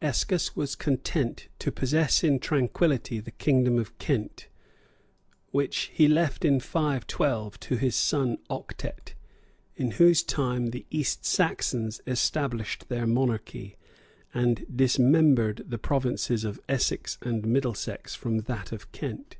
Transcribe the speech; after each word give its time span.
Escus 0.00 0.54
was 0.54 0.76
content 0.76 1.48
to 1.58 1.72
possess 1.72 2.22
in 2.22 2.38
tranquillity 2.38 3.18
the 3.18 3.32
kingdom 3.32 3.80
of 3.80 3.98
Kent, 3.98 4.46
which 5.50 5.90
he 5.92 6.06
left 6.06 6.44
in 6.44 6.60
512 6.60 7.58
to 7.58 7.76
his 7.76 7.96
son 7.96 8.38
Octet, 8.48 9.14
in 9.74 9.90
whose 9.90 10.22
time 10.22 10.68
the 10.68 10.86
East 10.92 11.24
Saxons 11.24 12.00
established 12.06 12.88
their 12.90 13.08
monarchy, 13.08 13.76
and 14.32 14.64
dismembered 14.72 15.64
the 15.66 15.78
provinces 15.78 16.44
of 16.44 16.60
Essex 16.68 17.18
and 17.22 17.44
Middlesex 17.44 18.14
from 18.14 18.42
that 18.42 18.70
of 18.70 18.92
Kent. 18.92 19.34